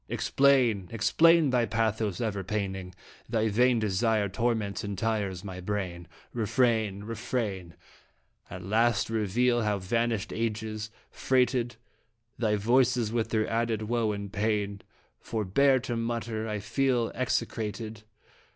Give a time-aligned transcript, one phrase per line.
[0.09, 2.95] Explain, explain thy pathos ever paining
[3.29, 6.07] Thy vain desire torments and tires my brain.
[6.33, 7.03] Refrain!
[7.03, 7.75] Refrain!
[8.49, 11.75] At last reveal how vanished ages freighted
[12.39, 14.81] Thy voices with their added woe and pain;
[15.19, 18.01] Forbear to mutter I feel execrated.